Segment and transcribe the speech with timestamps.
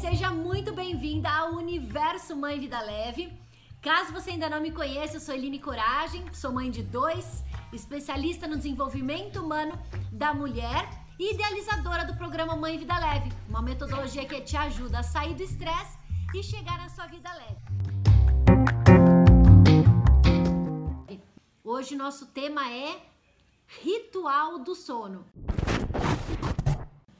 [0.00, 3.30] seja muito bem-vinda ao Universo Mãe Vida Leve.
[3.82, 8.48] Caso você ainda não me conheça, eu sou Eline Coragem, sou mãe de dois, especialista
[8.48, 9.78] no desenvolvimento humano
[10.10, 15.02] da mulher e idealizadora do programa Mãe Vida Leve, uma metodologia que te ajuda a
[15.02, 15.98] sair do estresse
[16.34, 17.60] e chegar na sua vida leve.
[21.62, 23.02] Hoje nosso tema é
[23.82, 25.26] ritual do sono.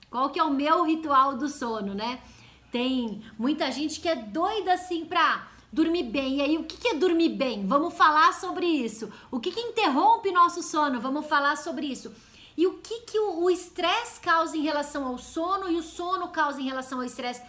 [0.09, 2.23] Qual que é o meu ritual do sono, né?
[2.71, 6.39] Tem muita gente que é doida assim pra dormir bem.
[6.39, 7.67] E aí, o que, é dormir bem?
[7.67, 9.11] Vamos falar sobre isso.
[9.31, 11.01] O que, que interrompe nosso sono?
[11.01, 12.13] Vamos falar sobre isso.
[12.57, 16.61] E o que, que o estresse causa em relação ao sono e o sono causa
[16.61, 17.43] em relação ao estresse?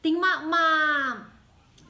[0.00, 1.26] Tem uma, uma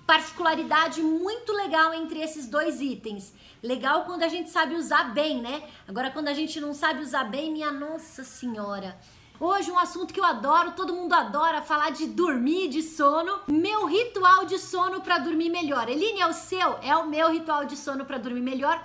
[0.06, 3.32] particularidade muito legal entre esses dois itens.
[3.62, 5.62] Legal quando a gente sabe usar bem, né?
[5.86, 8.98] Agora, quando a gente não sabe usar bem, minha nossa senhora.
[9.44, 13.40] Hoje um assunto que eu adoro, todo mundo adora falar de dormir, de sono.
[13.48, 15.88] Meu ritual de sono para dormir melhor.
[15.88, 16.78] Eline, é o seu?
[16.80, 18.80] É o meu ritual de sono para dormir melhor.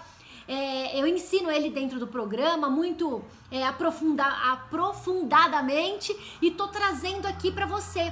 [0.47, 7.51] É, eu ensino ele dentro do programa muito é, aprofunda, aprofundadamente e tô trazendo aqui
[7.51, 8.11] para você.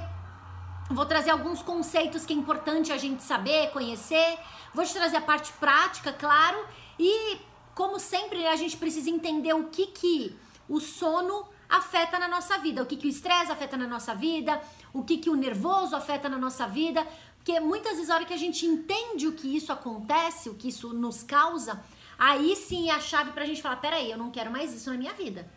[0.88, 4.38] Vou trazer alguns conceitos que é importante a gente saber, conhecer.
[4.72, 6.64] Vou te trazer a parte prática, claro.
[6.96, 7.38] E
[7.74, 12.82] como sempre, a gente precisa entender o que que o sono afeta na nossa vida,
[12.82, 14.60] o que, que o estresse afeta na nossa vida,
[14.92, 18.34] o que, que o nervoso afeta na nossa vida, porque muitas vezes a hora que
[18.34, 21.82] a gente entende o que isso acontece, o que isso nos causa,
[22.18, 24.96] aí sim é a chave pra gente falar, peraí, eu não quero mais isso na
[24.96, 25.48] minha vida.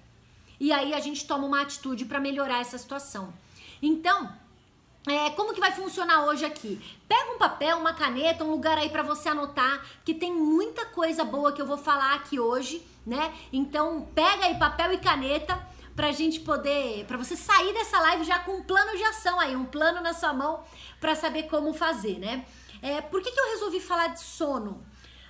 [0.59, 3.33] E aí a gente toma uma atitude para melhorar essa situação.
[3.81, 4.31] Então,
[5.07, 6.79] é, como que vai funcionar hoje aqui?
[7.07, 11.23] Pega um papel, uma caneta, um lugar aí para você anotar, que tem muita coisa
[11.23, 13.33] boa que eu vou falar aqui hoje, né?
[13.51, 15.59] Então, pega aí papel e caneta
[15.99, 19.53] pra gente poder, pra você sair dessa live já com um plano de ação aí,
[19.53, 20.63] um plano na sua mão
[20.97, 22.45] para saber como fazer, né?
[22.81, 24.81] É, por que, que eu resolvi falar de sono?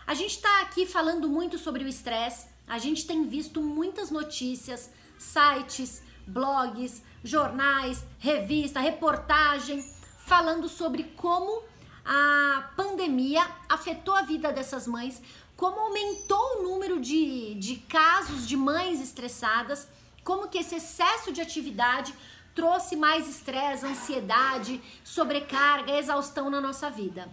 [0.06, 4.92] A gente tá aqui falando muito sobre o estresse, a gente tem visto muitas notícias,
[5.18, 9.84] sites, blogs, jornais, revista, reportagem
[10.20, 11.64] falando sobre como
[12.06, 15.20] a pandemia afetou a vida dessas mães,
[15.58, 19.88] como aumentou o número de, de casos de mães estressadas
[20.24, 22.14] como que esse excesso de atividade
[22.54, 27.30] trouxe mais estresse, ansiedade, sobrecarga, exaustão na nossa vida.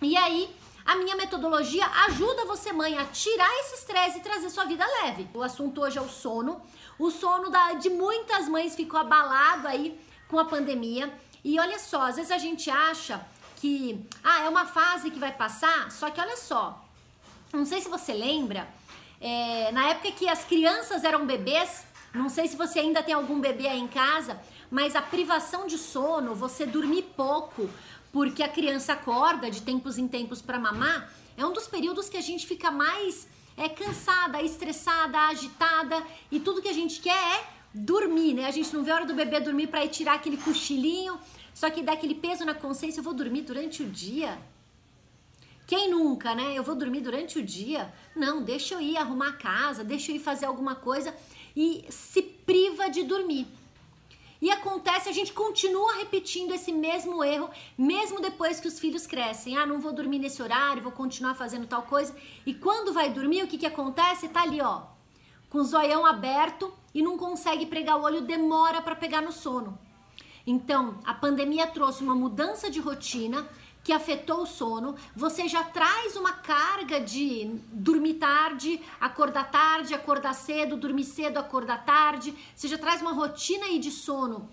[0.00, 0.48] E aí,
[0.86, 5.28] a minha metodologia ajuda você, mãe, a tirar esse estresse e trazer sua vida leve.
[5.34, 6.62] O assunto hoje é o sono.
[6.98, 11.12] O sono da, de muitas mães ficou abalado aí com a pandemia.
[11.44, 13.20] E olha só, às vezes a gente acha
[13.56, 16.84] que ah, é uma fase que vai passar, só que olha só,
[17.52, 18.68] não sei se você lembra,
[19.20, 21.84] é, na época que as crianças eram bebês,
[22.18, 24.40] não sei se você ainda tem algum bebê aí em casa,
[24.70, 27.70] mas a privação de sono, você dormir pouco,
[28.12, 32.16] porque a criança acorda de tempos em tempos para mamar, é um dos períodos que
[32.16, 37.44] a gente fica mais é cansada, estressada, agitada e tudo que a gente quer é
[37.74, 38.46] dormir, né?
[38.46, 41.18] A gente não vê a hora do bebê dormir para ir tirar aquele cochilinho,
[41.52, 44.38] só que dá aquele peso na consciência, eu vou dormir durante o dia.
[45.66, 46.54] Quem nunca, né?
[46.54, 47.92] Eu vou dormir durante o dia?
[48.14, 51.14] Não, deixa eu ir arrumar a casa, deixa eu ir fazer alguma coisa
[51.60, 53.44] e se priva de dormir.
[54.40, 59.56] E acontece, a gente continua repetindo esse mesmo erro, mesmo depois que os filhos crescem.
[59.56, 62.14] Ah, não vou dormir nesse horário, vou continuar fazendo tal coisa.
[62.46, 64.28] E quando vai dormir, o que, que acontece?
[64.28, 64.82] Tá ali, ó,
[65.50, 69.76] com o zoião aberto e não consegue pregar o olho, demora para pegar no sono.
[70.46, 73.48] Então, a pandemia trouxe uma mudança de rotina,
[73.88, 80.34] que afetou o sono, você já traz uma carga de dormir tarde, acordar tarde, acordar
[80.34, 84.50] cedo, dormir cedo, acordar tarde, você já traz uma rotina aí de sono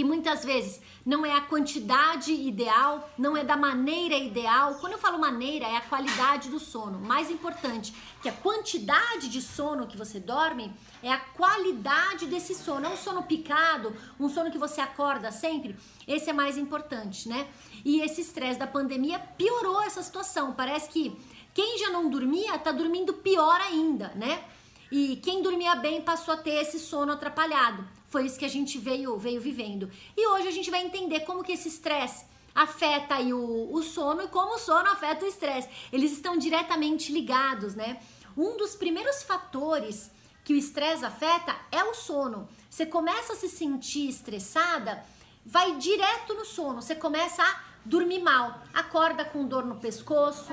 [0.00, 4.76] que muitas vezes não é a quantidade ideal, não é da maneira ideal.
[4.76, 6.98] Quando eu falo maneira, é a qualidade do sono.
[6.98, 10.72] Mais importante que a quantidade de sono que você dorme
[11.02, 12.86] é a qualidade desse sono.
[12.86, 15.76] É um sono picado, um sono que você acorda sempre.
[16.08, 17.46] Esse é mais importante, né?
[17.84, 20.54] E esse estresse da pandemia piorou essa situação.
[20.54, 21.14] Parece que
[21.52, 24.44] quem já não dormia tá dormindo pior ainda, né?
[24.90, 27.99] E quem dormia bem passou a ter esse sono atrapalhado.
[28.10, 29.88] Foi isso que a gente veio, veio vivendo.
[30.16, 34.22] E hoje a gente vai entender como que esse estresse afeta aí o, o sono
[34.22, 35.68] e como o sono afeta o estresse.
[35.92, 38.00] Eles estão diretamente ligados, né?
[38.36, 40.10] Um dos primeiros fatores
[40.44, 42.48] que o estresse afeta é o sono.
[42.68, 45.04] Você começa a se sentir estressada,
[45.46, 46.82] vai direto no sono.
[46.82, 50.52] Você começa a dormir mal, acorda com dor no pescoço.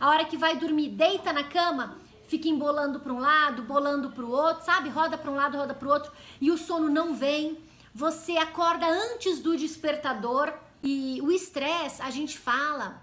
[0.00, 1.96] A hora que vai dormir, deita na cama,
[2.28, 4.90] fica embolando para um lado, bolando para o outro, sabe?
[4.90, 7.58] Roda para um lado, roda para o outro e o sono não vem.
[7.94, 10.52] você acorda antes do despertador
[10.82, 13.02] e o estresse, a gente fala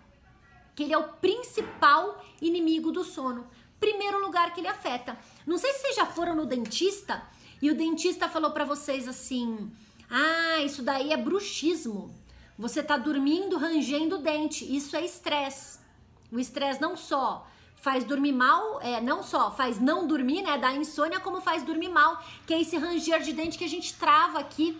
[0.73, 3.45] que ele é o principal inimigo do sono.
[3.79, 5.17] Primeiro lugar que ele afeta.
[5.45, 7.21] Não sei se vocês já foram no dentista
[7.61, 9.69] e o dentista falou para vocês assim:
[10.09, 12.13] "Ah, isso daí é bruxismo.
[12.57, 14.63] Você tá dormindo rangendo o dente.
[14.63, 15.79] Isso é estresse."
[16.31, 17.47] O estresse não só
[17.85, 21.89] faz dormir mal, é, não só faz não dormir, né, da insônia, como faz dormir
[21.89, 24.75] mal, que é esse ranger de dente que a gente trava aqui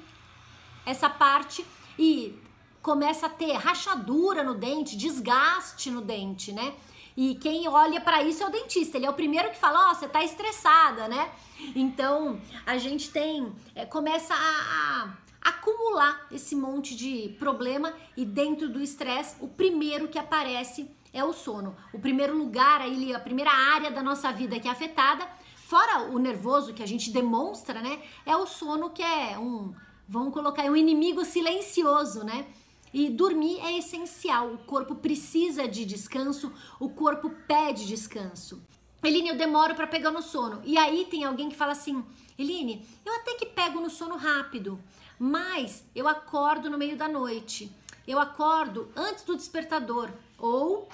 [0.87, 1.63] essa parte
[1.99, 2.35] e
[2.81, 6.73] começa a ter rachadura no dente, desgaste no dente, né?
[7.15, 8.97] E quem olha para isso é o dentista.
[8.97, 11.31] Ele é o primeiro que fala: Ó, oh, você tá estressada, né?
[11.75, 15.03] Então a gente tem, é, começa a,
[15.45, 21.23] a acumular esse monte de problema e dentro do estresse, o primeiro que aparece é
[21.23, 21.75] o sono.
[21.93, 25.25] O primeiro lugar, aí, a primeira área da nossa vida que é afetada,
[25.55, 28.01] fora o nervoso que a gente demonstra, né?
[28.25, 29.73] É o sono que é um,
[30.07, 32.45] vamos colocar um inimigo silencioso, né?
[32.93, 34.53] E dormir é essencial.
[34.53, 38.61] O corpo precisa de descanso, o corpo pede descanso.
[39.01, 40.61] Eline, eu demoro para pegar no sono.
[40.65, 42.03] E aí tem alguém que fala assim:
[42.37, 44.79] Eline, eu até que pego no sono rápido,
[45.17, 47.71] mas eu acordo no meio da noite.
[48.07, 50.87] Eu acordo antes do despertador ou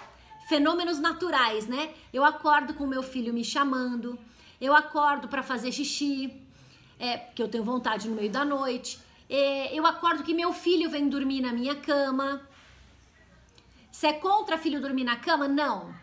[0.51, 1.93] fenômenos naturais, né?
[2.11, 4.19] Eu acordo com meu filho me chamando,
[4.59, 6.29] eu acordo para fazer xixi,
[6.99, 8.99] é, que eu tenho vontade no meio da noite,
[9.29, 12.41] é, eu acordo que meu filho vem dormir na minha cama.
[13.93, 15.47] Se é contra filho dormir na cama?
[15.47, 15.95] Não.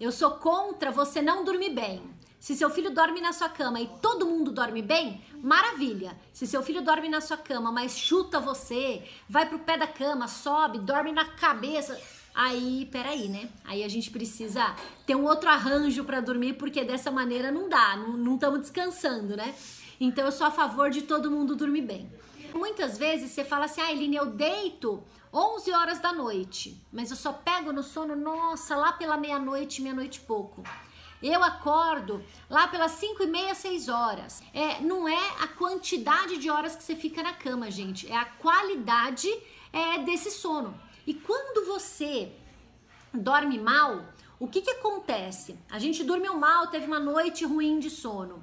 [0.00, 2.02] Eu sou contra você não dormir bem.
[2.40, 6.18] Se seu filho dorme na sua cama e todo mundo dorme bem, maravilha.
[6.32, 10.26] Se seu filho dorme na sua cama, mas chuta você, vai pro pé da cama,
[10.26, 11.96] sobe, dorme na cabeça,
[12.34, 13.48] Aí, peraí, né?
[13.64, 14.74] Aí a gente precisa
[15.06, 19.54] ter um outro arranjo para dormir, porque dessa maneira não dá, não estamos descansando, né?
[20.00, 22.10] Então eu sou a favor de todo mundo dormir bem.
[22.54, 25.02] Muitas vezes você fala assim, ah, Eline, eu deito
[25.32, 30.18] 11 horas da noite, mas eu só pego no sono, nossa, lá pela meia-noite, meia-noite
[30.18, 30.62] e pouco.
[31.22, 34.42] Eu acordo lá pelas 5 e meia, 6 horas.
[34.52, 38.24] É, não é a quantidade de horas que você fica na cama, gente, é a
[38.24, 39.28] qualidade
[39.72, 40.74] é, desse sono.
[41.06, 42.32] E quando você
[43.12, 44.04] dorme mal,
[44.38, 45.56] o que, que acontece?
[45.70, 48.42] A gente dormiu mal, teve uma noite ruim de sono.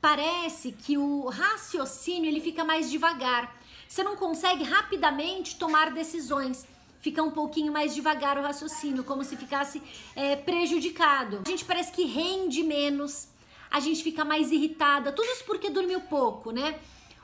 [0.00, 3.56] Parece que o raciocínio ele fica mais devagar.
[3.88, 6.66] Você não consegue rapidamente tomar decisões.
[7.00, 9.82] Fica um pouquinho mais devagar o raciocínio, como se ficasse
[10.14, 11.42] é, prejudicado.
[11.44, 13.28] A gente parece que rende menos,
[13.70, 15.12] a gente fica mais irritada.
[15.12, 16.78] Tudo isso porque dormiu pouco, né?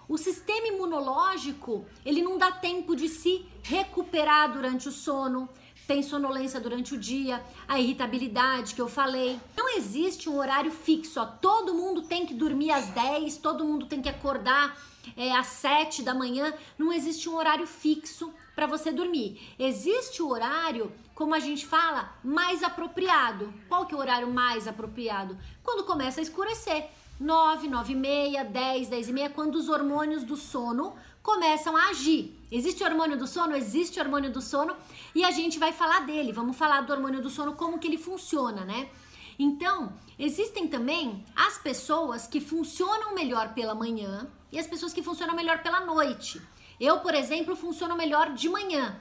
[0.09, 5.49] O sistema imunológico, ele não dá tempo de se recuperar durante o sono,
[5.87, 9.39] tem sonolência durante o dia, a irritabilidade que eu falei.
[9.57, 11.27] Não existe um horário fixo, ó.
[11.27, 14.77] todo mundo tem que dormir às 10, todo mundo tem que acordar
[15.17, 16.55] é, às 7 da manhã.
[16.79, 19.41] Não existe um horário fixo para você dormir.
[19.59, 23.53] Existe o horário, como a gente fala, mais apropriado.
[23.69, 25.39] Qual que é o horário mais apropriado?
[25.63, 26.89] Quando começa a escurecer.
[27.21, 31.91] 9, 9 e meia, 10, 10 e meia, quando os hormônios do sono começam a
[31.91, 32.37] agir.
[32.51, 33.55] Existe hormônio do sono?
[33.55, 34.77] Existe hormônio do sono
[35.15, 36.33] e a gente vai falar dele.
[36.33, 38.91] Vamos falar do hormônio do sono, como que ele funciona, né?
[39.39, 45.35] Então, existem também as pessoas que funcionam melhor pela manhã e as pessoas que funcionam
[45.35, 46.41] melhor pela noite.
[46.79, 49.01] Eu, por exemplo, funciono melhor de manhã.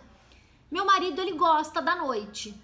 [0.69, 2.55] Meu marido, ele gosta da noite.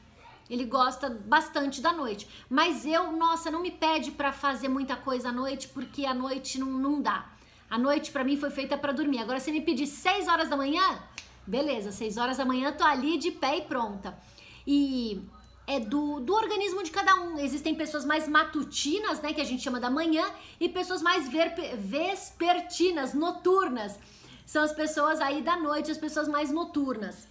[0.50, 2.28] Ele gosta bastante da noite.
[2.50, 6.60] Mas eu, nossa, não me pede para fazer muita coisa à noite, porque a noite
[6.60, 7.30] não, não dá.
[7.70, 9.20] A noite para mim foi feita para dormir.
[9.20, 11.00] Agora, se me pedir 6 horas da manhã,
[11.46, 14.18] beleza, 6 horas da manhã tô ali de pé e pronta.
[14.66, 15.22] E
[15.66, 17.38] é do, do organismo de cada um.
[17.40, 20.26] Existem pessoas mais matutinas, né, que a gente chama da manhã,
[20.62, 24.00] e pessoas mais vespertinas, noturnas.
[24.46, 27.28] São as pessoas aí da noite, as pessoas mais noturnas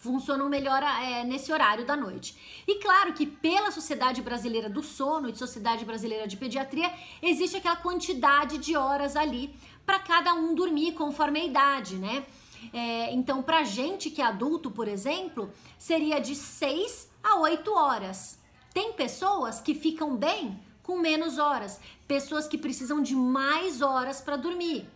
[0.00, 2.34] funcionam melhor é, nesse horário da noite.
[2.66, 6.90] E claro que pela Sociedade Brasileira do Sono e Sociedade Brasileira de Pediatria
[7.22, 9.54] existe aquela quantidade de horas ali
[9.84, 12.24] para cada um dormir conforme a idade, né?
[12.72, 18.38] É, então, para gente que é adulto, por exemplo, seria de 6 a 8 horas.
[18.72, 21.78] Tem pessoas que ficam bem com menos horas,
[22.08, 24.88] pessoas que precisam de mais horas para dormir.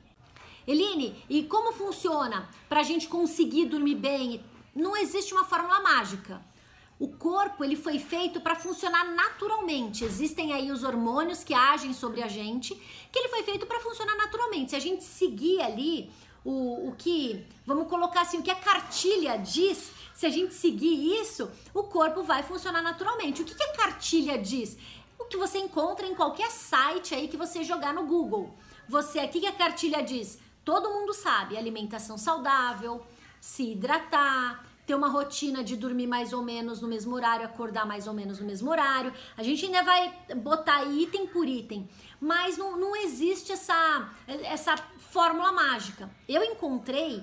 [0.67, 4.43] Eline, e como funciona para a gente conseguir dormir bem
[4.75, 6.43] não existe uma fórmula mágica.
[6.99, 10.05] O corpo ele foi feito para funcionar naturalmente.
[10.05, 12.75] Existem aí os hormônios que agem sobre a gente,
[13.11, 14.71] que ele foi feito para funcionar naturalmente.
[14.71, 16.11] Se a gente seguir ali
[16.45, 21.21] o, o que, vamos colocar assim, o que a cartilha diz, se a gente seguir
[21.21, 23.43] isso, o corpo vai funcionar naturalmente.
[23.43, 24.77] O que, que a cartilha diz?
[25.19, 28.55] O que você encontra em qualquer site aí que você jogar no Google.
[28.89, 33.05] Você aqui que a cartilha diz: todo mundo sabe, alimentação saudável,
[33.45, 38.07] se hidratar, ter uma rotina de dormir mais ou menos no mesmo horário, acordar mais
[38.07, 39.13] ou menos no mesmo horário.
[39.37, 41.87] A gente ainda vai botar item por item,
[42.19, 44.11] mas não, não existe essa,
[44.45, 46.11] essa fórmula mágica.
[46.27, 47.23] Eu encontrei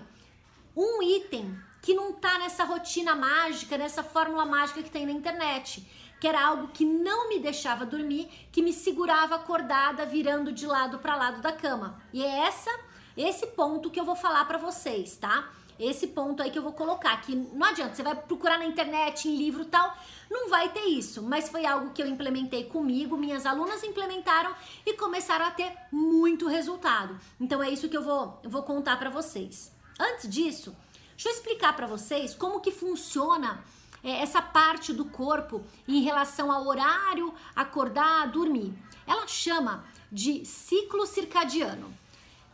[0.77, 5.83] um item que não tá nessa rotina mágica, nessa fórmula mágica que tem na internet,
[6.19, 10.99] que era algo que não me deixava dormir, que me segurava acordada, virando de lado
[10.99, 11.99] para lado da cama.
[12.13, 12.69] E é essa
[13.17, 15.49] esse ponto que eu vou falar para vocês, tá?
[15.83, 19.27] Esse ponto aí que eu vou colocar, que não adianta, você vai procurar na internet,
[19.27, 19.97] em livro tal,
[20.29, 24.53] não vai ter isso, mas foi algo que eu implementei comigo, minhas alunas implementaram
[24.85, 27.19] e começaram a ter muito resultado.
[27.39, 29.71] Então é isso que eu vou, eu vou contar para vocês.
[29.99, 30.75] Antes disso,
[31.15, 33.63] deixa eu explicar para vocês como que funciona
[34.03, 38.71] é, essa parte do corpo em relação ao horário, acordar, dormir.
[39.07, 42.00] Ela chama de ciclo circadiano.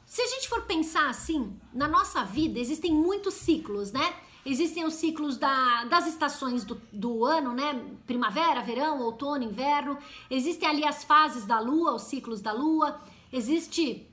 [0.08, 4.16] Se a gente for pensar assim, na nossa vida existem muitos ciclos, né?
[4.46, 7.86] Existem os ciclos da, das estações do, do ano, né?
[8.06, 9.98] Primavera, verão, outono, inverno.
[10.32, 13.02] Existem ali as fases da lua, os ciclos da lua.
[13.34, 14.10] Existe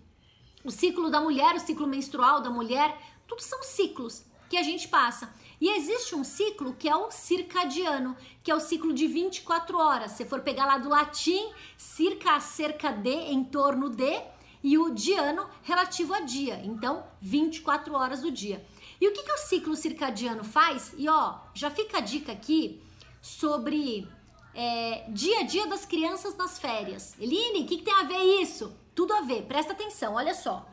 [0.65, 3.01] o ciclo da mulher, o ciclo menstrual da mulher.
[3.29, 5.33] Tudo são ciclos que a gente passa.
[5.61, 10.11] E existe um ciclo que é o circadiano, que é o ciclo de 24 horas.
[10.11, 14.34] Se for pegar lá do latim, circa, cerca de, em torno de,
[14.65, 18.65] e o diano relativo a dia, então 24 horas do dia.
[18.99, 20.95] E o que, que o ciclo circadiano faz?
[20.97, 22.83] E ó, já fica a dica aqui
[23.21, 24.09] sobre
[24.55, 27.15] é, dia a dia das crianças nas férias.
[27.21, 28.75] Eline, o que, que tem a ver isso?
[28.95, 30.67] Tudo a ver, presta atenção, olha só.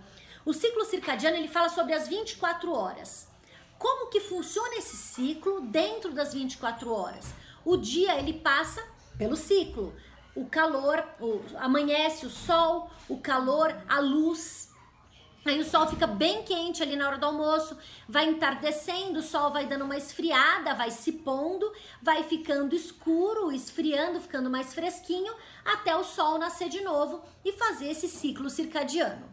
[0.45, 3.27] O ciclo circadiano ele fala sobre as 24 horas.
[3.77, 7.33] Como que funciona esse ciclo dentro das 24 horas?
[7.65, 8.81] O dia ele passa
[9.17, 9.93] pelo ciclo
[10.35, 14.69] o calor, o, amanhece o sol, o calor, a luz.
[15.43, 17.75] Aí o sol fica bem quente ali na hora do almoço,
[18.07, 21.71] vai entardecendo, o sol vai dando uma esfriada, vai se pondo,
[22.01, 25.33] vai ficando escuro, esfriando, ficando mais fresquinho,
[25.65, 29.27] até o sol nascer de novo e fazer esse ciclo circadiano.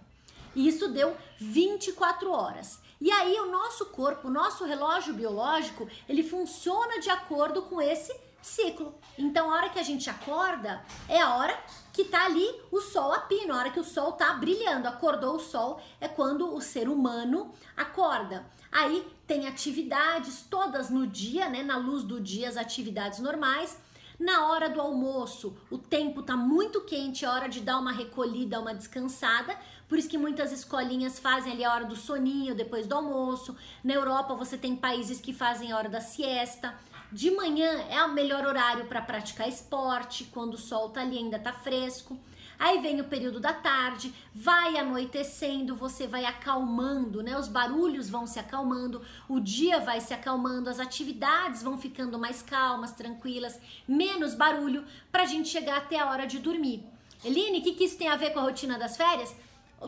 [0.55, 2.81] E isso deu 24 horas.
[3.01, 8.13] E aí o nosso corpo, o nosso relógio biológico, ele funciona de acordo com esse
[8.41, 8.95] ciclo.
[9.17, 11.59] Então, a hora que a gente acorda é a hora
[11.93, 14.87] que tá ali o sol a pino, a hora que o sol tá brilhando.
[14.89, 18.47] Acordou o sol é quando o ser humano acorda.
[18.71, 21.63] Aí tem atividades todas no dia, né?
[21.63, 23.79] Na luz do dia, as atividades normais.
[24.19, 28.59] Na hora do almoço, o tempo tá muito quente, é hora de dar uma recolhida,
[28.59, 29.57] uma descansada.
[29.89, 33.57] Por isso que muitas escolinhas fazem ali a hora do soninho depois do almoço.
[33.83, 36.77] Na Europa você tem países que fazem a hora da siesta.
[37.11, 41.39] De manhã é o melhor horário para praticar esporte, quando o sol tá ali ainda
[41.39, 42.19] tá fresco.
[42.59, 47.39] Aí vem o período da tarde, vai anoitecendo, você vai acalmando, né?
[47.39, 52.43] Os barulhos vão se acalmando, o dia vai se acalmando, as atividades vão ficando mais
[52.43, 56.85] calmas, tranquilas, menos barulho, para a gente chegar até a hora de dormir.
[57.25, 59.35] Eline, o que, que isso tem a ver com a rotina das férias?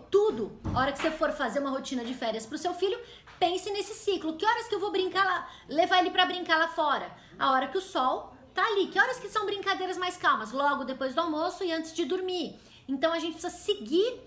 [0.09, 0.53] Tudo.
[0.73, 2.99] A hora que você for fazer uma rotina de férias pro seu filho,
[3.41, 4.37] pense nesse ciclo.
[4.37, 7.11] Que horas que eu vou brincar lá, levar ele para brincar lá fora?
[7.39, 8.89] A hora que o sol tá ali.
[8.89, 10.53] Que horas que são brincadeiras mais calmas?
[10.53, 12.57] Logo depois do almoço e antes de dormir.
[12.87, 14.21] Então a gente precisa seguir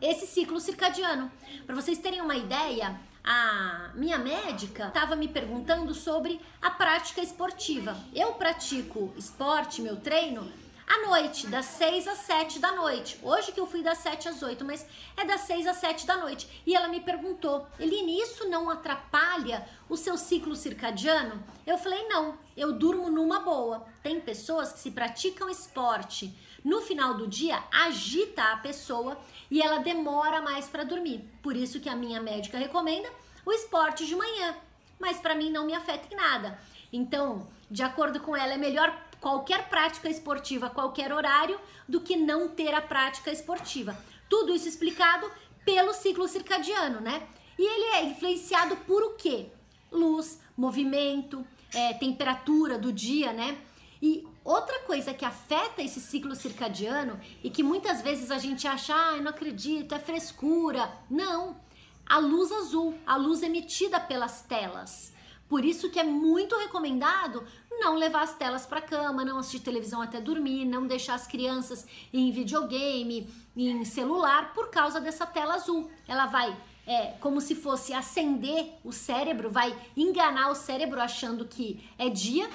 [0.00, 1.32] esse ciclo circadiano.
[1.66, 7.96] Para vocês terem uma ideia, a minha médica estava me perguntando sobre a prática esportiva.
[8.14, 10.50] Eu pratico esporte, meu treino,
[10.90, 13.16] à noite, das 6 às 7 da noite.
[13.22, 14.84] Hoje que eu fui das 7 às 8, mas
[15.16, 16.62] é das 6 às 7 da noite.
[16.66, 21.40] E ela me perguntou, Eline, isso não atrapalha o seu ciclo circadiano?
[21.64, 23.86] Eu falei, não, eu durmo numa boa.
[24.02, 29.16] Tem pessoas que se praticam esporte no final do dia, agita a pessoa
[29.48, 31.24] e ela demora mais para dormir.
[31.40, 33.08] Por isso que a minha médica recomenda
[33.46, 34.56] o esporte de manhã.
[34.98, 36.58] Mas para mim não me afeta em nada.
[36.92, 42.48] Então, de acordo com ela, é melhor qualquer prática esportiva, qualquer horário, do que não
[42.48, 43.96] ter a prática esportiva.
[44.28, 45.30] Tudo isso explicado
[45.64, 47.28] pelo ciclo circadiano, né?
[47.58, 49.48] E ele é influenciado por o quê?
[49.92, 53.58] Luz, movimento, é, temperatura do dia, né?
[54.00, 58.94] E outra coisa que afeta esse ciclo circadiano e que muitas vezes a gente acha,
[58.94, 60.90] ah, eu não acredito, é frescura.
[61.10, 61.60] Não,
[62.06, 65.12] a luz azul, a luz emitida pelas telas.
[65.48, 67.44] Por isso que é muito recomendado
[67.80, 71.86] não levar as telas para cama, não assistir televisão até dormir, não deixar as crianças
[72.12, 75.90] em videogame, em celular, por causa dessa tela azul.
[76.06, 76.56] Ela vai
[76.86, 82.48] é, como se fosse acender o cérebro, vai enganar o cérebro achando que é dia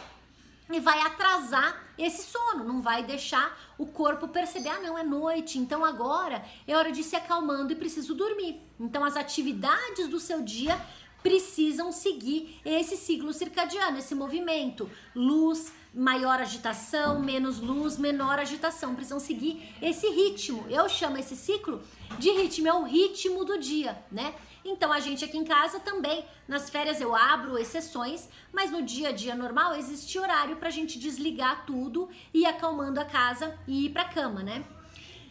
[0.70, 5.58] e vai atrasar esse sono, não vai deixar o corpo perceber, ah, não, é noite,
[5.58, 8.62] então agora é hora de se acalmando e preciso dormir.
[8.80, 10.80] Então as atividades do seu dia
[11.26, 14.88] precisam seguir esse ciclo circadiano, esse movimento.
[15.16, 18.94] Luz, maior agitação, menos luz, menor agitação.
[18.94, 20.64] Precisam seguir esse ritmo.
[20.70, 21.82] Eu chamo esse ciclo
[22.20, 24.36] de ritmo, é o ritmo do dia, né?
[24.64, 29.10] Então a gente aqui em casa também, nas férias eu abro exceções, mas no dia
[29.10, 33.90] a dia normal existe horário pra gente desligar tudo e acalmando a casa e ir
[33.90, 34.64] pra cama, né?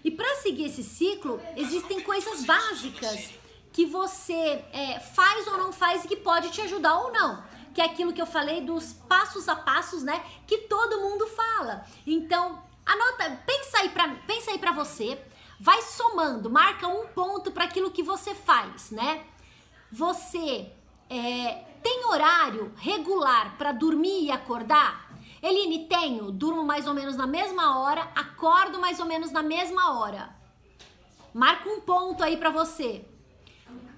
[0.02, 3.43] E para seguir esse ciclo, existem coisas básicas
[3.74, 7.42] que você é, faz ou não faz e que pode te ajudar ou não.
[7.74, 10.24] Que é aquilo que eu falei dos passos a passos, né?
[10.46, 11.84] Que todo mundo fala.
[12.06, 15.20] Então, anota, pensa aí pra, pensa aí pra você,
[15.58, 19.26] vai somando, marca um ponto para aquilo que você faz, né?
[19.90, 20.70] Você
[21.10, 25.10] é, tem horário regular para dormir e acordar?
[25.42, 26.30] Eline, tenho.
[26.30, 30.32] Durmo mais ou menos na mesma hora, acordo mais ou menos na mesma hora.
[31.34, 33.04] Marca um ponto aí para você.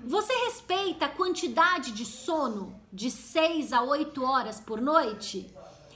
[0.07, 5.53] Você respeita a quantidade de sono de 6 a 8 horas por noite?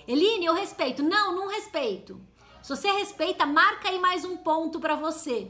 [0.08, 1.00] Eline, eu respeito.
[1.00, 2.20] Não, não respeito.
[2.60, 5.48] Se você respeita, marca aí mais um ponto para você.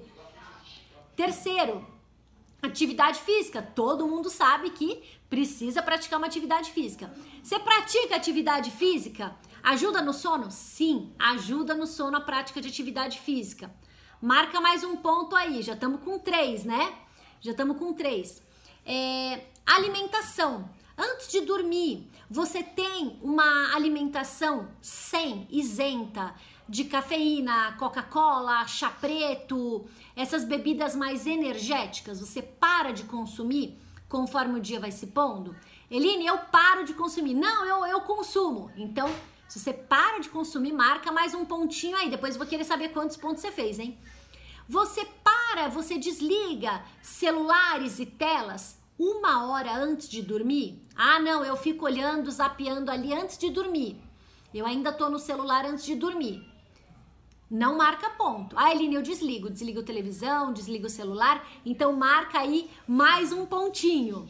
[1.17, 1.87] Terceiro,
[2.61, 3.62] atividade física.
[3.62, 7.11] Todo mundo sabe que precisa praticar uma atividade física.
[7.43, 9.35] Você pratica atividade física?
[9.62, 10.50] Ajuda no sono?
[10.50, 13.75] Sim, ajuda no sono a prática de atividade física.
[14.21, 16.95] Marca mais um ponto aí, já estamos com três, né?
[17.40, 18.50] Já estamos com três.
[18.93, 20.69] É, alimentação.
[20.99, 26.35] Antes de dormir, você tem uma alimentação sem, isenta
[26.69, 32.19] de cafeína, Coca-Cola, chá preto, essas bebidas mais energéticas.
[32.19, 33.79] Você para de consumir
[34.09, 35.55] conforme o dia vai se pondo?
[35.89, 37.35] Eline, eu paro de consumir.
[37.35, 38.73] Não, eu, eu consumo.
[38.77, 39.09] Então,
[39.49, 42.11] se você para de consumir, marca mais um pontinho aí.
[42.11, 43.97] Depois eu vou querer saber quantos pontos você fez, hein?
[44.69, 50.78] Você para, você desliga celulares e telas uma hora antes de dormir?
[50.95, 53.99] Ah, não, eu fico olhando, zapeando ali antes de dormir.
[54.52, 56.47] Eu ainda tô no celular antes de dormir.
[57.50, 58.54] Não marca ponto.
[58.58, 59.49] Ah, Eline, eu desligo.
[59.49, 61.49] Desligo a televisão, desligo o celular.
[61.65, 64.28] Então marca aí mais um pontinho.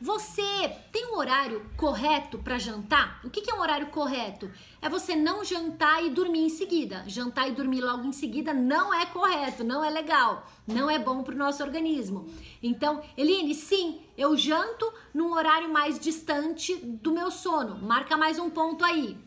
[0.00, 3.20] Você tem um horário correto para jantar?
[3.24, 4.48] O que, que, é um horário correto?
[4.80, 7.02] É você não jantar e dormir em seguida.
[7.08, 11.24] Jantar e dormir logo em seguida não é correto, não é legal, não é bom
[11.24, 12.28] para o nosso organismo.
[12.62, 17.84] Então, Eline, sim, eu janto num horário mais distante do meu sono.
[17.84, 19.18] Marca mais um ponto aí.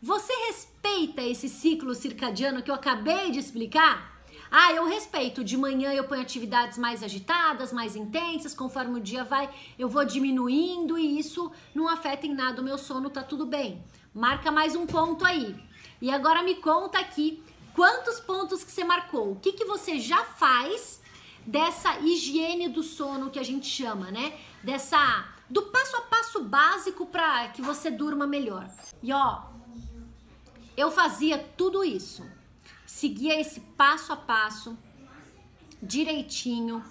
[0.00, 4.17] Você respeita esse ciclo circadiano que eu acabei de explicar?
[4.50, 5.44] Ah, eu respeito.
[5.44, 8.54] De manhã eu ponho atividades mais agitadas, mais intensas.
[8.54, 12.78] Conforme o dia vai, eu vou diminuindo e isso não afeta em nada o meu
[12.78, 13.84] sono, tá tudo bem.
[14.14, 15.54] Marca mais um ponto aí.
[16.00, 17.42] E agora me conta aqui
[17.74, 19.32] quantos pontos que você marcou.
[19.32, 21.00] O que, que você já faz
[21.46, 24.38] dessa higiene do sono que a gente chama, né?
[24.62, 28.68] Dessa do passo a passo básico para que você durma melhor.
[29.02, 29.44] E ó,
[30.76, 32.37] eu fazia tudo isso
[32.88, 34.76] seguia esse passo a passo
[35.80, 36.82] direitinho,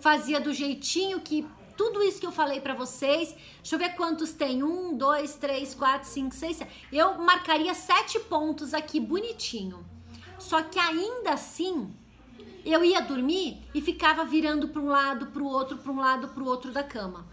[0.00, 3.34] fazia do jeitinho que tudo isso que eu falei para vocês.
[3.56, 4.62] Deixa eu ver quantos tem.
[4.62, 6.72] Um, dois, três, quatro, cinco, seis, sete.
[6.90, 9.84] Eu marcaria sete pontos aqui bonitinho.
[10.38, 11.94] Só que ainda assim,
[12.64, 16.28] eu ia dormir e ficava virando para um lado, para o outro, para um lado,
[16.28, 17.26] para o outro da cama.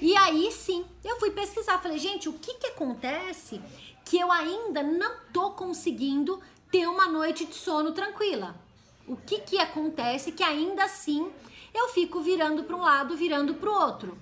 [0.00, 1.78] E aí sim, eu fui pesquisar.
[1.82, 3.60] Falei, gente, o que que acontece
[4.04, 8.54] que eu ainda não tô conseguindo ter uma noite de sono tranquila.
[9.06, 11.30] O que que acontece que ainda assim
[11.72, 14.18] eu fico virando para um lado, virando para o outro.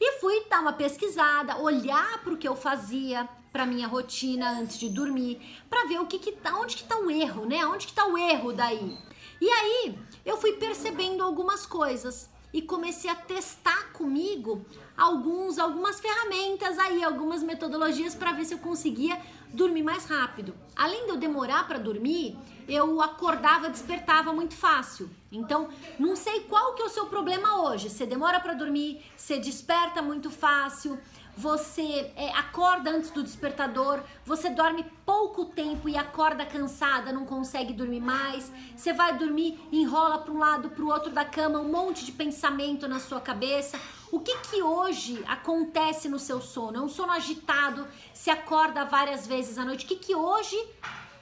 [0.00, 4.78] E fui dar uma pesquisada, olhar para o que eu fazia, para minha rotina antes
[4.78, 7.66] de dormir, para ver o que que tá, onde que tá o erro, né?
[7.66, 8.96] Onde que tá o erro daí?
[9.40, 14.64] E aí, eu fui percebendo algumas coisas e comecei a testar comigo
[14.96, 19.20] alguns algumas ferramentas aí, algumas metodologias para ver se eu conseguia
[19.52, 20.54] dormir mais rápido.
[20.76, 22.36] Além de eu demorar para dormir,
[22.68, 25.10] eu acordava, despertava muito fácil.
[25.32, 27.90] Então, não sei qual que é o seu problema hoje.
[27.90, 30.98] Você demora para dormir, você desperta muito fácil,
[31.38, 37.72] você é, acorda antes do despertador, você dorme pouco tempo e acorda cansada, não consegue
[37.72, 38.50] dormir mais.
[38.76, 42.10] Você vai dormir, enrola para um lado, para o outro da cama, um monte de
[42.10, 43.78] pensamento na sua cabeça.
[44.10, 46.78] O que que hoje acontece no seu sono?
[46.78, 47.86] É um sono agitado?
[48.12, 49.84] Se acorda várias vezes à noite?
[49.84, 50.56] O que que hoje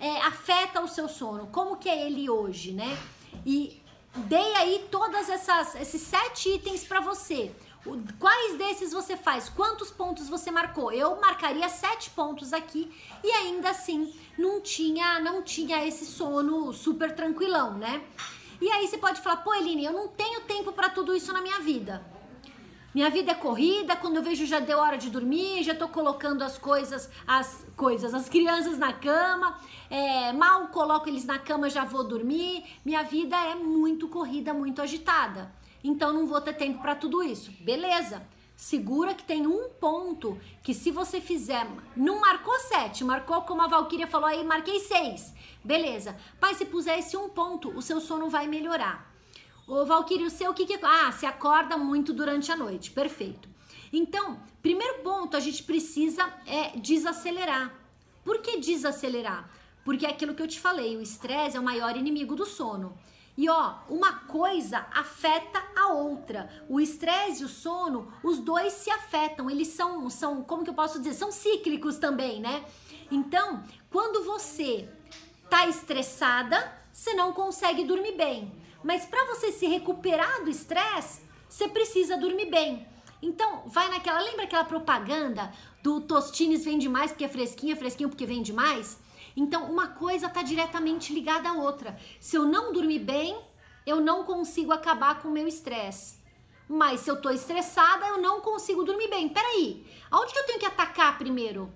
[0.00, 1.48] é, afeta o seu sono?
[1.48, 2.96] Como que é ele hoje, né?
[3.44, 3.82] E
[4.14, 7.54] dei aí todas essas esses sete itens para você.
[8.18, 9.48] Quais desses você faz?
[9.48, 10.90] Quantos pontos você marcou?
[10.90, 12.90] Eu marcaria sete pontos aqui
[13.22, 18.02] e ainda assim não tinha não tinha esse sono super tranquilão, né?
[18.60, 21.42] E aí você pode falar, pô, Eline, eu não tenho tempo para tudo isso na
[21.42, 22.02] minha vida.
[22.94, 26.42] Minha vida é corrida, quando eu vejo já deu hora de dormir, já tô colocando
[26.42, 29.54] as coisas, as coisas, as crianças na cama,
[29.90, 32.64] é, mal coloco eles na cama, já vou dormir.
[32.82, 35.52] Minha vida é muito corrida, muito agitada.
[35.82, 37.50] Então não vou ter tempo para tudo isso.
[37.60, 38.26] Beleza.
[38.56, 43.66] Segura que tem um ponto que se você fizer, não marcou sete, marcou como a
[43.66, 45.34] Valkyria falou aí, marquei seis.
[45.62, 46.16] Beleza.
[46.40, 49.14] Pai, se puser esse um ponto, o seu sono vai melhorar.
[49.68, 50.78] Ô, Valkyrie, o seu o que que...
[50.82, 52.90] Ah, se acorda muito durante a noite.
[52.90, 53.46] Perfeito.
[53.92, 57.74] Então, primeiro ponto, a gente precisa é desacelerar.
[58.24, 59.50] Por que desacelerar?
[59.84, 62.96] Porque é aquilo que eu te falei, o estresse é o maior inimigo do sono.
[63.36, 66.48] E ó, uma coisa afeta a outra.
[66.68, 69.50] O estresse e o sono, os dois se afetam.
[69.50, 71.14] Eles são, são, como que eu posso dizer?
[71.14, 72.64] São cíclicos também, né?
[73.10, 74.88] Então, quando você
[75.50, 78.52] tá estressada, você não consegue dormir bem.
[78.82, 82.86] Mas para você se recuperar do estresse, você precisa dormir bem.
[83.20, 88.08] Então, vai naquela, lembra aquela propaganda do Tostines vende mais porque é fresquinho, é fresquinho
[88.08, 88.98] porque vende mais?
[89.36, 91.98] Então, uma coisa está diretamente ligada à outra.
[92.18, 93.38] Se eu não dormir bem,
[93.86, 96.16] eu não consigo acabar com o meu estresse.
[96.68, 99.28] Mas se eu tô estressada, eu não consigo dormir bem.
[99.28, 101.72] Peraí, aonde que eu tenho que atacar primeiro?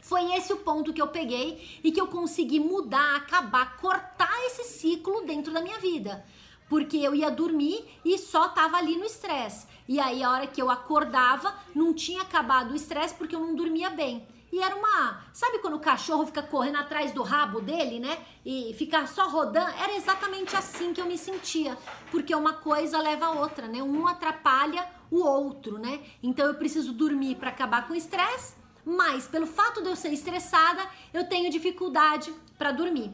[0.00, 4.62] Foi esse o ponto que eu peguei e que eu consegui mudar, acabar, cortar esse
[4.64, 6.24] ciclo dentro da minha vida.
[6.68, 9.66] Porque eu ia dormir e só tava ali no estresse.
[9.88, 13.54] E aí a hora que eu acordava, não tinha acabado o estresse porque eu não
[13.54, 14.26] dormia bem.
[14.52, 15.24] E era uma.
[15.32, 18.18] Sabe quando o cachorro fica correndo atrás do rabo dele, né?
[18.44, 19.70] E fica só rodando?
[19.82, 21.76] Era exatamente assim que eu me sentia.
[22.10, 23.82] Porque uma coisa leva a outra, né?
[23.82, 26.00] Um atrapalha o outro, né?
[26.22, 30.12] Então eu preciso dormir para acabar com o estresse mas pelo fato de eu ser
[30.12, 33.10] estressada, eu tenho dificuldade para dormir.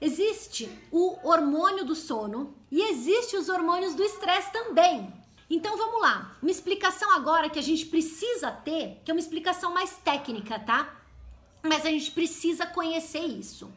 [0.00, 5.14] Existe o hormônio do sono e existe os hormônios do estresse também.
[5.54, 9.72] Então vamos lá, uma explicação agora que a gente precisa ter, que é uma explicação
[9.72, 11.00] mais técnica, tá?
[11.62, 13.70] Mas a gente precisa conhecer isso.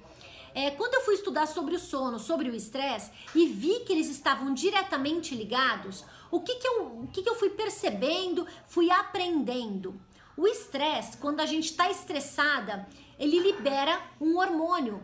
[0.56, 4.10] É, quando eu fui estudar sobre o sono, sobre o estresse e vi que eles
[4.10, 9.94] estavam diretamente ligados, o que, que, eu, o que, que eu fui percebendo, fui aprendendo?
[10.36, 12.88] O estresse, quando a gente está estressada,
[13.20, 15.00] ele libera um hormônio.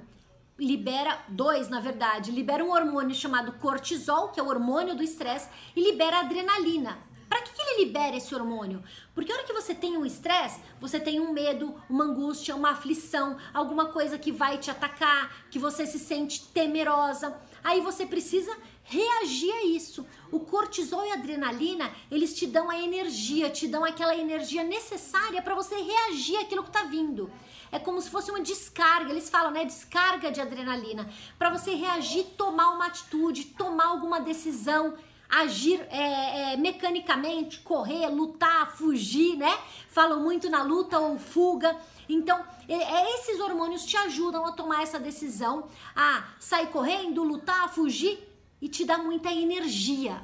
[0.58, 2.32] Libera dois, na verdade.
[2.32, 6.98] Libera um hormônio chamado cortisol, que é o hormônio do estresse, e libera adrenalina.
[7.28, 8.84] Para que, que ele libera esse hormônio?
[9.16, 12.70] Porque a hora que você tem um estresse, você tem um medo, uma angústia, uma
[12.70, 17.36] aflição, alguma coisa que vai te atacar, que você se sente temerosa.
[17.64, 20.06] Aí você precisa reagir a isso.
[20.32, 25.42] O cortisol e a adrenalina, eles te dão a energia, te dão aquela energia necessária
[25.42, 27.32] para você reagir àquilo que está vindo.
[27.72, 29.66] É como se fosse uma descarga, eles falam, né?
[29.66, 34.96] Descarga de adrenalina, para você reagir, tomar uma atitude, tomar alguma decisão
[35.30, 39.58] agir é, é, mecanicamente, correr, lutar, fugir, né?
[39.90, 41.76] Falam muito na luta ou fuga.
[42.08, 48.33] Então, é, esses hormônios te ajudam a tomar essa decisão, a sair correndo, lutar, fugir
[48.64, 50.24] e te dá muita energia.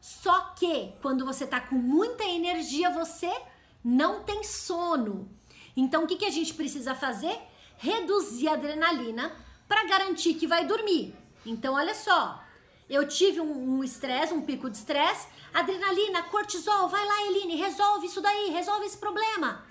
[0.00, 3.30] Só que quando você tá com muita energia, você
[3.84, 5.30] não tem sono.
[5.76, 7.38] Então, o que, que a gente precisa fazer?
[7.76, 9.32] Reduzir a adrenalina
[9.68, 11.14] para garantir que vai dormir.
[11.46, 12.42] Então, olha só,
[12.90, 18.08] eu tive um estresse, um, um, pico de estresse, adrenalina, cortisol, vai lá, Eline, resolve
[18.08, 19.64] isso daí, resolve esse problema.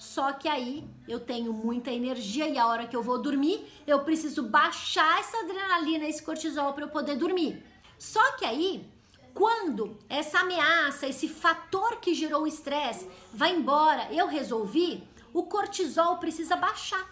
[0.00, 4.02] Só que aí eu tenho muita energia e a hora que eu vou dormir, eu
[4.02, 7.62] preciso baixar essa adrenalina, esse cortisol para eu poder dormir.
[7.98, 8.90] Só que aí,
[9.34, 16.16] quando essa ameaça, esse fator que gerou o estresse vai embora, eu resolvi, o cortisol
[16.16, 17.06] precisa baixar.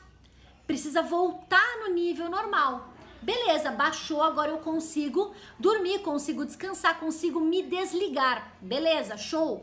[0.66, 2.94] Precisa voltar no nível normal.
[3.20, 8.56] Beleza, baixou, agora eu consigo dormir, consigo descansar, consigo me desligar.
[8.62, 9.62] Beleza, show.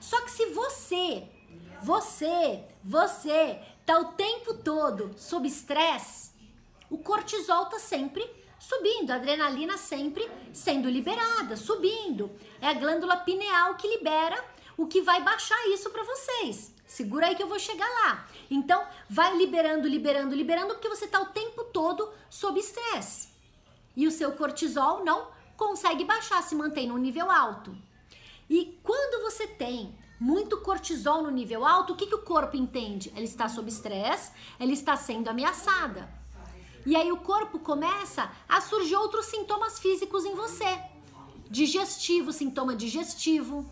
[0.00, 1.28] Só que se você,
[1.82, 6.30] você, você tá o tempo todo sob estresse,
[6.88, 12.30] o cortisol tá sempre subindo, a adrenalina sempre sendo liberada, subindo.
[12.60, 14.42] É a glândula pineal que libera
[14.76, 16.72] o que vai baixar isso para vocês.
[16.86, 18.28] Segura aí que eu vou chegar lá.
[18.50, 23.30] Então, vai liberando, liberando, liberando, porque você está o tempo todo sob estresse.
[23.96, 27.76] E o seu cortisol não consegue baixar, se mantém no nível alto.
[28.48, 33.12] E quando você tem muito cortisol no nível alto, o que, que o corpo entende?
[33.16, 36.08] Ela está sob estresse, ela está sendo ameaçada.
[36.86, 40.80] E aí o corpo começa a surgir outros sintomas físicos em você.
[41.50, 43.68] Digestivo, sintoma digestivo.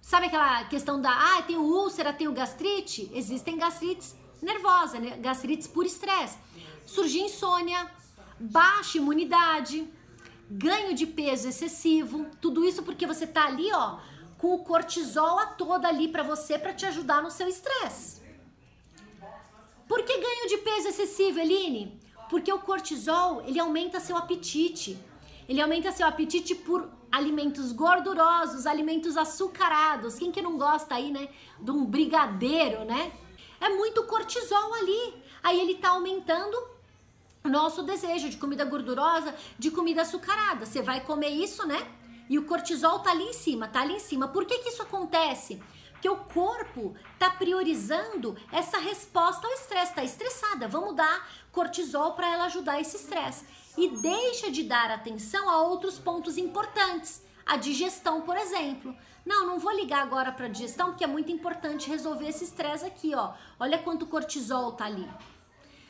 [0.00, 3.10] Sabe aquela questão da, ah, tem úlcera, tem gastrite?
[3.12, 5.16] Existem gastrites nervosa, né?
[5.16, 6.38] gastrites por estresse.
[6.86, 7.90] Surgir insônia,
[8.38, 9.88] baixa imunidade,
[10.48, 13.98] ganho de peso excessivo, tudo isso porque você tá ali, ó,
[14.40, 18.22] com o cortisol a toda ali para você para te ajudar no seu estresse.
[19.86, 22.00] Por que ganho de peso excessivo, Eline?
[22.30, 24.98] Porque o cortisol, ele aumenta seu apetite.
[25.48, 30.14] Ele aumenta seu apetite por alimentos gordurosos, alimentos açucarados.
[30.14, 33.12] Quem que não gosta aí, né, de um brigadeiro, né?
[33.60, 35.22] É muito cortisol ali.
[35.42, 36.56] Aí ele tá aumentando
[37.44, 40.64] nosso desejo de comida gordurosa, de comida açucarada.
[40.64, 41.99] Você vai comer isso, né?
[42.30, 44.28] E o cortisol tá ali em cima, tá ali em cima.
[44.28, 45.60] Por que que isso acontece?
[45.90, 50.68] Porque o corpo tá priorizando essa resposta ao estresse, tá estressada.
[50.68, 53.44] Vamos dar cortisol para ela ajudar esse estresse.
[53.76, 57.20] E deixa de dar atenção a outros pontos importantes.
[57.44, 58.96] A digestão, por exemplo.
[59.26, 63.12] Não, não vou ligar agora para digestão porque é muito importante resolver esse estresse aqui,
[63.12, 63.32] ó.
[63.58, 65.10] Olha quanto cortisol tá ali.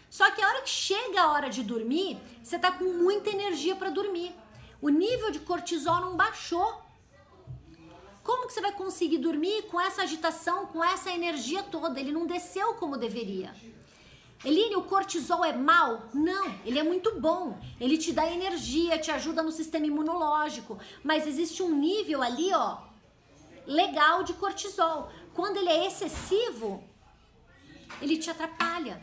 [0.08, 3.76] Só que a hora que chega a hora de dormir, você tá com muita energia
[3.76, 4.34] para dormir.
[4.80, 6.82] O nível de cortisol não baixou.
[8.22, 11.98] Como que você vai conseguir dormir com essa agitação, com essa energia toda?
[11.98, 13.54] Ele não desceu como deveria.
[14.42, 16.08] Eline, o cortisol é mal?
[16.14, 17.58] Não, ele é muito bom.
[17.78, 22.78] Ele te dá energia, te ajuda no sistema imunológico, mas existe um nível ali, ó,
[23.66, 25.10] legal de cortisol.
[25.34, 26.82] Quando ele é excessivo,
[28.00, 29.02] ele te atrapalha.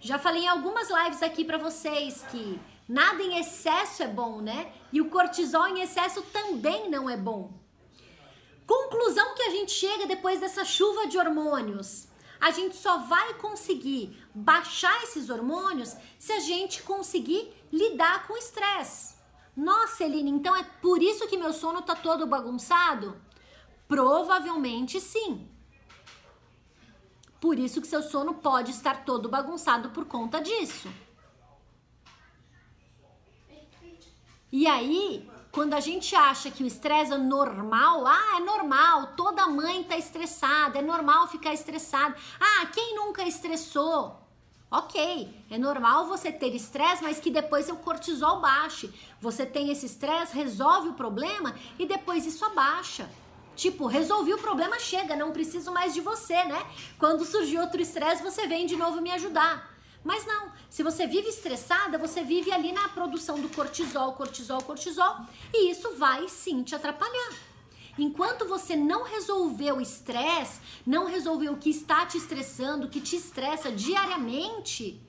[0.00, 4.72] Já falei em algumas lives aqui para vocês que nada em excesso é bom, né?
[4.92, 7.52] E o cortisol em excesso também não é bom.
[8.66, 12.08] Conclusão que a gente chega depois dessa chuva de hormônios
[12.44, 18.36] a gente só vai conseguir baixar esses hormônios se a gente conseguir lidar com o
[18.36, 19.14] estresse.
[19.56, 23.16] Nossa, Eline, então é por isso que meu sono tá todo bagunçado?
[23.88, 25.48] Provavelmente sim.
[27.40, 30.90] Por isso que seu sono pode estar todo bagunçado por conta disso.
[34.56, 39.48] E aí, quando a gente acha que o estresse é normal, ah, é normal, toda
[39.48, 42.14] mãe tá estressada, é normal ficar estressada.
[42.38, 44.16] Ah, quem nunca estressou?
[44.70, 48.94] Ok, é normal você ter estresse, mas que depois seu cortisol baixe.
[49.20, 53.10] Você tem esse estresse, resolve o problema e depois isso abaixa.
[53.56, 56.64] Tipo, resolvi o problema, chega, não preciso mais de você, né?
[56.96, 59.73] Quando surgir outro estresse, você vem de novo me ajudar.
[60.04, 65.16] Mas não, se você vive estressada, você vive ali na produção do cortisol, cortisol, cortisol,
[65.52, 67.32] e isso vai sim te atrapalhar.
[67.98, 73.16] Enquanto você não resolveu o estresse, não resolveu o que está te estressando, que te
[73.16, 75.00] estressa diariamente,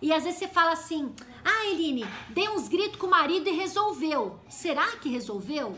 [0.00, 1.12] e às vezes você fala assim:
[1.44, 4.38] Ah, Eline, dei uns gritos com o marido e resolveu.
[4.48, 5.76] Será que resolveu?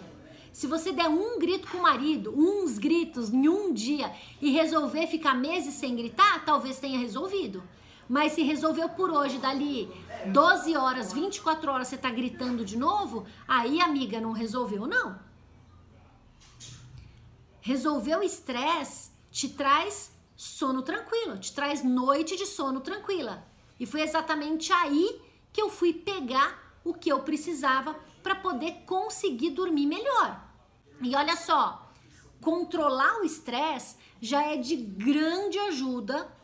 [0.52, 5.06] Se você der um grito com o marido, uns gritos em um dia e resolver
[5.06, 7.62] ficar meses sem gritar, talvez tenha resolvido.
[8.10, 9.88] Mas se resolveu por hoje, dali
[10.26, 15.16] 12 horas, 24 horas você tá gritando de novo, aí, amiga, não resolveu, não.
[17.60, 23.46] Resolver o estresse te traz sono tranquilo, te traz noite de sono tranquila.
[23.78, 27.94] E foi exatamente aí que eu fui pegar o que eu precisava
[28.24, 30.50] para poder conseguir dormir melhor.
[31.00, 31.92] E olha só,
[32.40, 36.39] controlar o estresse já é de grande ajuda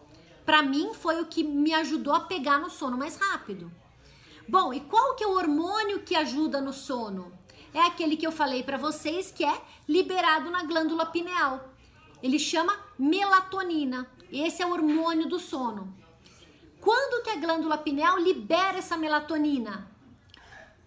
[0.46, 3.70] para mim foi o que me ajudou a pegar no sono mais rápido.
[4.48, 7.32] Bom, e qual que é o hormônio que ajuda no sono?
[7.74, 11.68] É aquele que eu falei para vocês que é liberado na glândula pineal.
[12.22, 14.08] Ele chama melatonina.
[14.32, 15.92] Esse é o hormônio do sono.
[16.80, 19.90] Quando que a glândula pineal libera essa melatonina?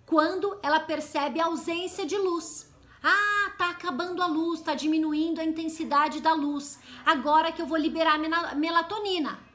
[0.05, 2.73] Quando ela percebe a ausência de luz.
[3.03, 6.79] Ah, tá acabando a luz, tá diminuindo a intensidade da luz.
[7.05, 8.17] Agora que eu vou liberar
[8.55, 9.48] melatonina.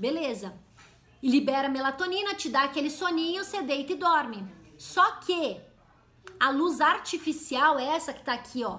[0.00, 0.54] Beleza.
[1.22, 4.42] E libera melatonina, te dá aquele soninho, você deita e dorme.
[4.78, 5.60] Só que
[6.38, 8.78] a luz artificial, essa que tá aqui, ó,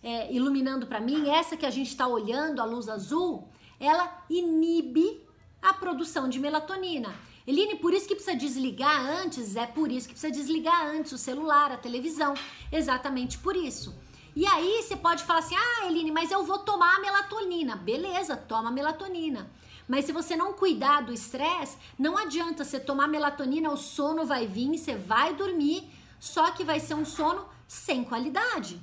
[0.00, 3.48] é, iluminando para mim, essa que a gente está olhando, a luz azul,
[3.80, 5.26] ela inibe
[5.60, 7.12] a produção de melatonina.
[7.44, 9.56] Eline, por isso que precisa desligar antes?
[9.56, 12.34] É por isso que precisa desligar antes o celular, a televisão.
[12.70, 13.92] Exatamente por isso.
[14.34, 17.76] E aí você pode falar assim: ah, Eline, mas eu vou tomar melatonina.
[17.76, 19.50] Beleza, toma melatonina.
[19.86, 24.46] Mas se você não cuidar do estresse, não adianta você tomar melatonina, o sono vai
[24.46, 28.80] vir, você vai dormir, só que vai ser um sono sem qualidade.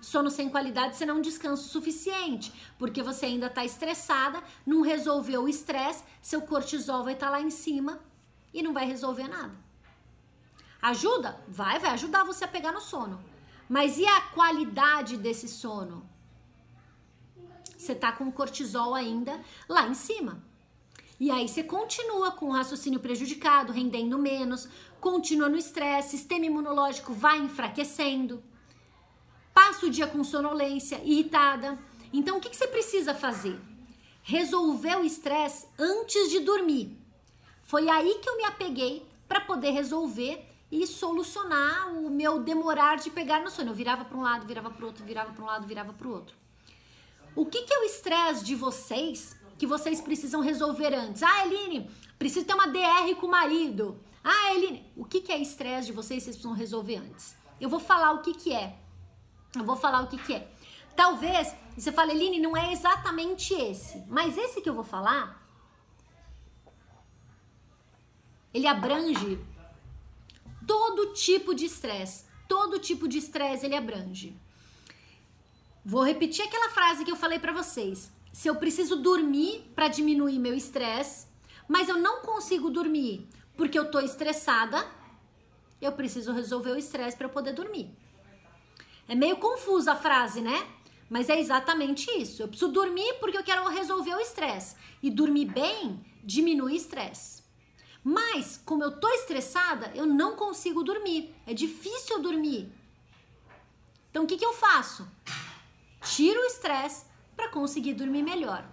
[0.00, 5.44] Sono sem qualidade você não descansa o suficiente, porque você ainda está estressada, não resolveu
[5.44, 8.00] o estresse, seu cortisol vai estar tá lá em cima
[8.52, 9.54] e não vai resolver nada.
[10.82, 11.40] Ajuda?
[11.46, 13.31] Vai, vai ajudar você a pegar no sono.
[13.68, 16.08] Mas e a qualidade desse sono?
[17.76, 20.42] Você tá com cortisol ainda lá em cima.
[21.18, 24.68] E aí você continua com o raciocínio prejudicado, rendendo menos,
[25.00, 28.42] continua no estresse, sistema imunológico vai enfraquecendo,
[29.54, 31.78] passa o dia com sonolência, irritada.
[32.12, 33.60] Então o que, que você precisa fazer?
[34.22, 36.96] Resolver o estresse antes de dormir.
[37.62, 43.10] Foi aí que eu me apeguei para poder resolver e solucionar o meu demorar de
[43.10, 43.72] pegar no sono.
[43.72, 46.10] Eu virava para um lado, virava para outro, virava para um lado, virava para o
[46.10, 46.34] outro.
[47.36, 51.22] O que, que é o estresse de vocês que vocês precisam resolver antes?
[51.22, 54.00] Ah, Eline, preciso ter uma DR com o marido.
[54.24, 57.36] Ah, Eline, o que, que é estresse de vocês que vocês precisam resolver antes?
[57.60, 58.74] Eu vou falar o que, que é.
[59.54, 60.50] Eu vou falar o que, que é.
[60.96, 64.02] Talvez você fale, Eline, não é exatamente esse.
[64.08, 65.46] Mas esse que eu vou falar,
[68.54, 69.38] ele abrange
[70.66, 72.24] todo tipo de estresse.
[72.48, 74.36] Todo tipo de estresse ele abrange.
[75.84, 78.10] Vou repetir aquela frase que eu falei para vocês.
[78.32, 81.26] Se eu preciso dormir para diminuir meu estresse,
[81.68, 84.86] mas eu não consigo dormir porque eu tô estressada,
[85.80, 87.90] eu preciso resolver o estresse para poder dormir.
[89.08, 90.66] É meio confusa a frase, né?
[91.10, 92.42] Mas é exatamente isso.
[92.42, 94.76] Eu preciso dormir porque eu quero resolver o estresse.
[95.02, 97.41] E dormir bem diminui o estresse.
[98.04, 101.34] Mas, como eu tô estressada, eu não consigo dormir.
[101.46, 102.72] É difícil dormir.
[104.10, 105.06] Então, o que, que eu faço?
[106.04, 108.64] Tiro o estresse para conseguir dormir melhor.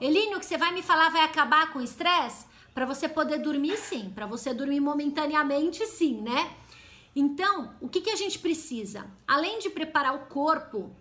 [0.00, 2.46] Eline, o que você vai me falar vai acabar com o estresse?
[2.74, 4.10] Para você poder dormir, sim.
[4.14, 6.54] Para você dormir momentaneamente, sim, né?
[7.16, 9.10] Então, o que, que a gente precisa?
[9.26, 10.94] Além de preparar o corpo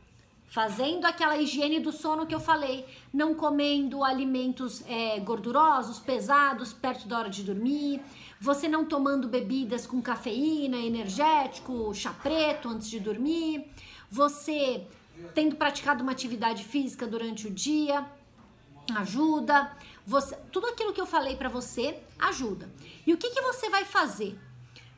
[0.50, 7.08] fazendo aquela higiene do sono que eu falei, não comendo alimentos é, gordurosos, pesados, perto
[7.08, 8.02] da hora de dormir,
[8.42, 13.72] você não tomando bebidas com cafeína, energético, chá preto antes de dormir,
[14.10, 14.88] você
[15.36, 18.06] tendo praticado uma atividade física durante o dia,
[18.96, 19.72] ajuda.
[20.06, 22.70] Você, tudo aquilo que eu falei para você ajuda.
[23.06, 24.40] E o que, que você vai fazer?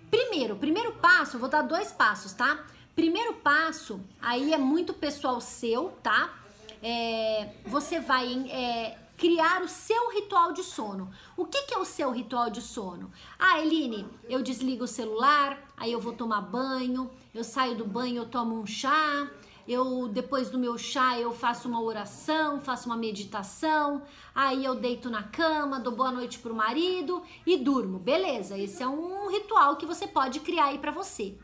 [0.09, 2.65] Primeiro, primeiro passo, eu vou dar dois passos, tá?
[2.95, 6.33] Primeiro passo, aí é muito pessoal seu, tá?
[6.83, 11.09] É, você vai é, criar o seu ritual de sono.
[11.37, 13.09] O que, que é o seu ritual de sono?
[13.39, 18.17] Ah, Eline, eu desligo o celular, aí eu vou tomar banho, eu saio do banho,
[18.17, 19.29] eu tomo um chá,
[19.65, 24.01] eu depois do meu chá eu faço uma oração, faço uma meditação,
[24.35, 27.99] aí eu deito na cama, dou boa noite pro marido e durmo.
[27.99, 28.57] Beleza?
[28.57, 31.37] Esse é um ritual que você pode criar aí para você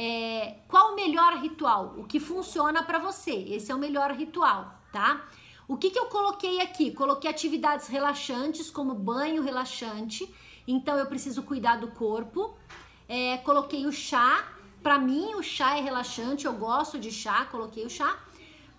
[0.00, 1.94] é, qual o melhor ritual?
[1.98, 3.32] O que funciona para você?
[3.32, 5.26] Esse é o melhor ritual, tá?
[5.66, 6.92] O que, que eu coloquei aqui?
[6.92, 10.32] Coloquei atividades relaxantes, como banho relaxante.
[10.68, 12.56] Então eu preciso cuidar do corpo.
[13.08, 14.46] É, coloquei o chá.
[14.84, 16.46] Para mim, o chá é relaxante.
[16.46, 17.44] Eu gosto de chá.
[17.46, 18.16] Coloquei o chá.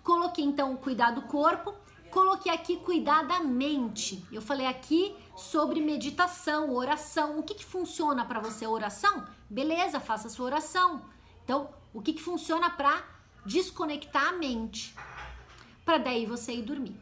[0.02, 1.74] Coloquei então cuidar do corpo.
[2.10, 4.24] Coloquei aqui cuidar da mente.
[4.32, 7.38] Eu falei aqui sobre meditação, oração.
[7.38, 8.66] O que, que funciona para você?
[8.66, 9.26] Oração?
[9.48, 11.04] Beleza, faça sua oração.
[11.44, 13.04] Então, o que, que funciona para
[13.46, 14.94] desconectar a mente?
[15.84, 16.96] Para daí você ir dormir.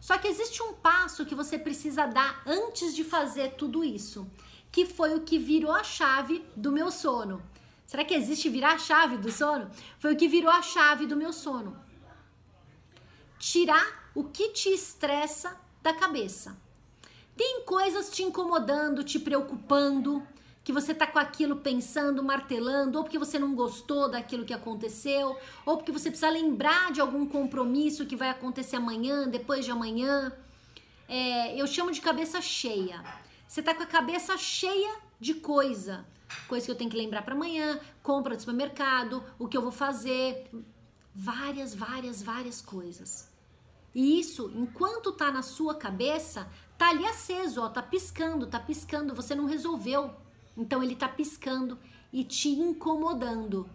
[0.00, 4.30] Só que existe um passo que você precisa dar antes de fazer tudo isso,
[4.72, 7.42] que foi o que virou a chave do meu sono.
[7.86, 9.70] Será que existe virar a chave do sono?
[9.98, 11.76] Foi o que virou a chave do meu sono.
[13.38, 16.60] Tirar o que te estressa da cabeça.
[17.36, 20.26] Tem coisas te incomodando, te preocupando,
[20.64, 25.38] que você tá com aquilo pensando, martelando, ou porque você não gostou daquilo que aconteceu,
[25.64, 30.32] ou porque você precisa lembrar de algum compromisso que vai acontecer amanhã, depois de amanhã.
[31.08, 33.00] É, eu chamo de cabeça cheia.
[33.46, 36.04] Você tá com a cabeça cheia de coisa.
[36.48, 39.70] Coisa que eu tenho que lembrar para amanhã, compra do supermercado, o que eu vou
[39.70, 40.50] fazer.
[41.14, 43.37] Várias, várias, várias coisas.
[43.94, 49.14] E isso, enquanto tá na sua cabeça, tá ali aceso, ó, tá piscando, tá piscando,
[49.14, 50.14] você não resolveu.
[50.56, 51.78] Então ele está piscando
[52.12, 53.68] e te incomodando.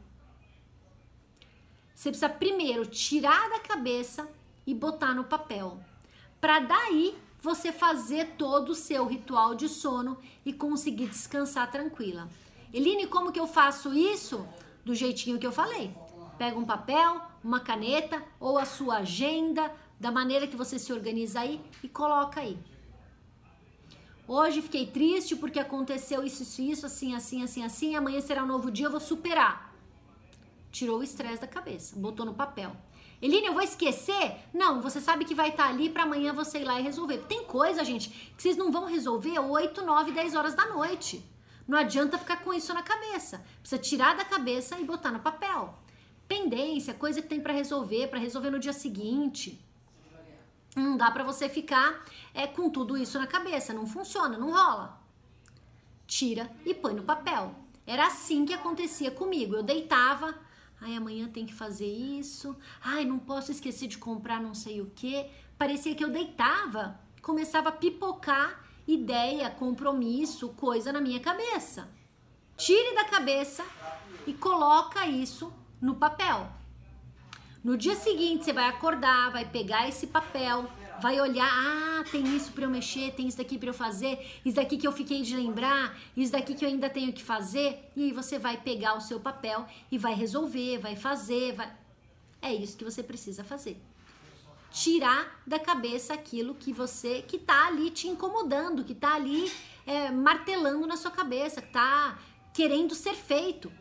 [1.94, 4.28] Você precisa primeiro tirar da cabeça
[4.66, 5.80] e botar no papel.
[6.42, 12.30] Para daí você fazer todo o seu ritual de sono e conseguir descansar tranquila.
[12.74, 14.48] Eline, como que eu faço isso?
[14.84, 15.96] Do jeitinho que eu falei.
[16.38, 21.40] Pega um papel, uma caneta ou a sua agenda, da maneira que você se organiza
[21.40, 22.58] aí e coloca aí.
[24.28, 27.96] Hoje fiquei triste porque aconteceu isso, isso, isso, assim, assim, assim, assim.
[27.96, 29.74] Amanhã será um novo dia, eu vou superar.
[30.72, 32.76] tirou o estresse da cabeça, botou no papel.
[33.22, 34.36] Eline, eu vou esquecer?
[34.54, 37.20] Não, você sabe que vai estar tá ali para amanhã você ir lá e resolver.
[37.20, 41.24] Tem coisa, gente, que vocês não vão resolver 8, 9, 10 horas da noite.
[41.68, 43.46] Não adianta ficar com isso na cabeça.
[43.62, 45.78] Precisa tirar da cabeça e botar no papel.
[46.28, 49.64] Pendência, coisa que tem para resolver, para resolver no dia seguinte.
[50.76, 52.04] Não dá para você ficar
[52.34, 53.74] é, com tudo isso na cabeça.
[53.74, 55.00] Não funciona, não rola.
[56.08, 57.54] Tira e põe no papel.
[57.86, 59.56] Era assim que acontecia comigo.
[59.56, 60.34] Eu deitava,
[60.82, 64.92] ai, amanhã tem que fazer isso, ai, não posso esquecer de comprar não sei o
[64.96, 65.30] que.
[65.58, 71.90] Parecia que eu deitava, começava a pipocar ideia, compromisso, coisa na minha cabeça.
[72.58, 73.64] Tire da cabeça
[74.28, 76.50] e coloca isso no papel.
[77.64, 80.70] No dia seguinte, você vai acordar, vai pegar esse papel,
[81.02, 84.58] vai olhar, ah, tem isso para eu mexer, tem isso daqui para eu fazer, isso
[84.58, 88.04] daqui que eu fiquei de lembrar, isso daqui que eu ainda tenho que fazer, e
[88.04, 91.74] aí você vai pegar o seu papel e vai resolver, vai fazer, vai
[92.42, 93.78] É isso que você precisa fazer.
[94.70, 99.50] Tirar da cabeça aquilo que você que tá ali te incomodando, que tá ali
[99.86, 102.20] é, martelando na sua cabeça, que tá
[102.54, 103.72] querendo ser feito.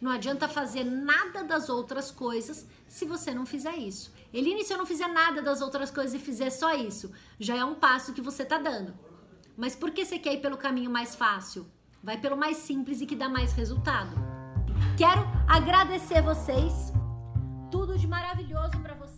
[0.00, 4.12] Não adianta fazer nada das outras coisas se você não fizer isso.
[4.32, 7.64] Eline, se eu não fizer nada das outras coisas e fizer só isso, já é
[7.64, 8.94] um passo que você tá dando.
[9.56, 11.66] Mas por que você quer ir pelo caminho mais fácil?
[12.02, 14.14] Vai pelo mais simples e que dá mais resultado.
[14.98, 16.92] Quero agradecer vocês.
[17.70, 19.15] Tudo de maravilhoso para vocês